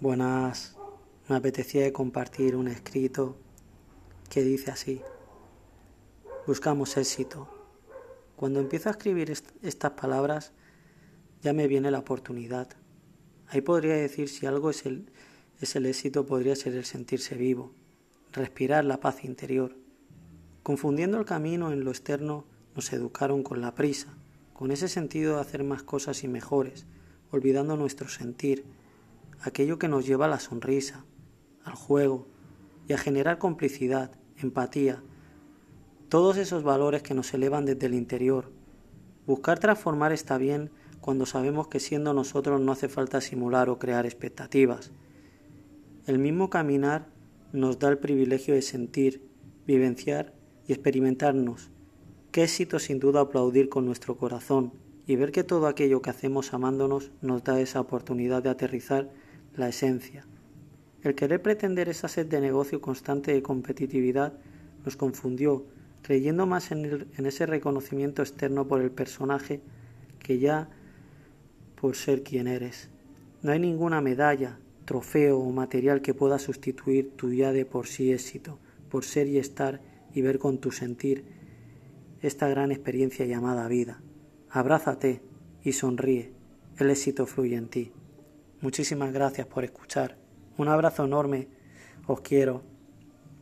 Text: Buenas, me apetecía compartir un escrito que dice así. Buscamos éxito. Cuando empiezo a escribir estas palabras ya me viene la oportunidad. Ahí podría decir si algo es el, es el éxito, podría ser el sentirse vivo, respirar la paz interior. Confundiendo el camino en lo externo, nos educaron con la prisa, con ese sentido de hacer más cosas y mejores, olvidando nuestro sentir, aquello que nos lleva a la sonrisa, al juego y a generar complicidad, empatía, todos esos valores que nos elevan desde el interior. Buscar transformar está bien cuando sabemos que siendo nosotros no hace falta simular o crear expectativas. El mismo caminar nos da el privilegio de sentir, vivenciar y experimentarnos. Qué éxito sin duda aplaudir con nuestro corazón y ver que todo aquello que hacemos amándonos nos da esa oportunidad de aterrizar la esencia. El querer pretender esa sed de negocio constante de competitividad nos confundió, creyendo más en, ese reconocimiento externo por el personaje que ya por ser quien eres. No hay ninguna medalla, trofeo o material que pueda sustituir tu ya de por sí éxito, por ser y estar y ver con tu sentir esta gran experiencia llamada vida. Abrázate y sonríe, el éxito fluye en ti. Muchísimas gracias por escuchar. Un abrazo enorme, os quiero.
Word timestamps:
Buenas, 0.00 0.78
me 1.28 1.36
apetecía 1.36 1.92
compartir 1.92 2.56
un 2.56 2.68
escrito 2.68 3.36
que 4.30 4.42
dice 4.42 4.70
así. 4.70 5.02
Buscamos 6.46 6.96
éxito. 6.96 7.50
Cuando 8.34 8.60
empiezo 8.60 8.88
a 8.88 8.92
escribir 8.92 9.30
estas 9.60 9.90
palabras 9.90 10.54
ya 11.42 11.52
me 11.52 11.68
viene 11.68 11.90
la 11.90 11.98
oportunidad. 11.98 12.68
Ahí 13.48 13.60
podría 13.60 13.92
decir 13.92 14.30
si 14.30 14.46
algo 14.46 14.70
es 14.70 14.86
el, 14.86 15.12
es 15.60 15.76
el 15.76 15.84
éxito, 15.84 16.24
podría 16.24 16.56
ser 16.56 16.76
el 16.76 16.86
sentirse 16.86 17.34
vivo, 17.34 17.74
respirar 18.32 18.86
la 18.86 19.00
paz 19.00 19.22
interior. 19.22 19.76
Confundiendo 20.62 21.18
el 21.18 21.26
camino 21.26 21.72
en 21.72 21.84
lo 21.84 21.90
externo, 21.90 22.46
nos 22.74 22.90
educaron 22.94 23.42
con 23.42 23.60
la 23.60 23.74
prisa, 23.74 24.16
con 24.54 24.70
ese 24.70 24.88
sentido 24.88 25.34
de 25.34 25.42
hacer 25.42 25.62
más 25.62 25.82
cosas 25.82 26.24
y 26.24 26.28
mejores, 26.28 26.86
olvidando 27.30 27.76
nuestro 27.76 28.08
sentir, 28.08 28.64
aquello 29.42 29.78
que 29.78 29.88
nos 29.88 30.06
lleva 30.06 30.26
a 30.26 30.28
la 30.28 30.40
sonrisa, 30.40 31.04
al 31.64 31.74
juego 31.74 32.26
y 32.88 32.92
a 32.92 32.98
generar 32.98 33.38
complicidad, 33.38 34.12
empatía, 34.36 35.02
todos 36.08 36.36
esos 36.36 36.62
valores 36.62 37.02
que 37.02 37.14
nos 37.14 37.32
elevan 37.34 37.64
desde 37.64 37.86
el 37.86 37.94
interior. 37.94 38.50
Buscar 39.26 39.58
transformar 39.58 40.12
está 40.12 40.38
bien 40.38 40.70
cuando 41.00 41.24
sabemos 41.24 41.68
que 41.68 41.80
siendo 41.80 42.12
nosotros 42.12 42.60
no 42.60 42.72
hace 42.72 42.88
falta 42.88 43.20
simular 43.20 43.68
o 43.70 43.78
crear 43.78 44.06
expectativas. 44.06 44.90
El 46.06 46.18
mismo 46.18 46.50
caminar 46.50 47.06
nos 47.52 47.78
da 47.78 47.88
el 47.88 47.98
privilegio 47.98 48.54
de 48.54 48.62
sentir, 48.62 49.28
vivenciar 49.66 50.34
y 50.66 50.72
experimentarnos. 50.72 51.70
Qué 52.32 52.44
éxito 52.44 52.78
sin 52.78 52.98
duda 52.98 53.20
aplaudir 53.20 53.68
con 53.68 53.86
nuestro 53.86 54.16
corazón 54.16 54.72
y 55.06 55.16
ver 55.16 55.32
que 55.32 55.44
todo 55.44 55.66
aquello 55.66 56.02
que 56.02 56.10
hacemos 56.10 56.52
amándonos 56.54 57.10
nos 57.22 57.42
da 57.42 57.60
esa 57.60 57.80
oportunidad 57.80 58.42
de 58.42 58.50
aterrizar 58.50 59.10
la 59.60 59.68
esencia. 59.68 60.26
El 61.02 61.14
querer 61.14 61.40
pretender 61.40 61.88
esa 61.88 62.08
sed 62.08 62.26
de 62.26 62.40
negocio 62.40 62.80
constante 62.80 63.32
de 63.32 63.42
competitividad 63.42 64.34
nos 64.84 64.96
confundió, 64.96 65.64
creyendo 66.02 66.46
más 66.46 66.72
en, 66.72 67.06
ese 67.16 67.46
reconocimiento 67.46 68.22
externo 68.22 68.66
por 68.66 68.80
el 68.80 68.90
personaje 68.90 69.60
que 70.18 70.38
ya 70.38 70.68
por 71.80 71.96
ser 71.96 72.22
quien 72.22 72.46
eres. 72.46 72.90
No 73.42 73.52
hay 73.52 73.60
ninguna 73.60 74.00
medalla, 74.00 74.58
trofeo 74.84 75.38
o 75.38 75.50
material 75.52 76.02
que 76.02 76.14
pueda 76.14 76.38
sustituir 76.38 77.12
tu 77.16 77.32
ya 77.32 77.52
de 77.52 77.64
por 77.64 77.86
sí 77.86 78.12
éxito, 78.12 78.58
por 78.90 79.04
ser 79.04 79.26
y 79.28 79.38
estar 79.38 79.80
y 80.12 80.20
ver 80.20 80.38
con 80.38 80.58
tu 80.58 80.70
sentir 80.72 81.24
esta 82.20 82.48
gran 82.48 82.72
experiencia 82.72 83.24
llamada 83.24 83.68
vida. 83.68 84.02
Abrázate 84.50 85.22
y 85.62 85.72
sonríe, 85.72 86.32
el 86.78 86.90
éxito 86.90 87.24
fluye 87.24 87.56
en 87.56 87.68
ti. 87.68 87.92
Muchísimas 88.60 89.12
gracias 89.12 89.46
por 89.46 89.64
escuchar. 89.64 90.16
Un 90.58 90.68
abrazo 90.68 91.04
enorme, 91.04 91.48
os 92.06 92.20
quiero. 92.20 92.62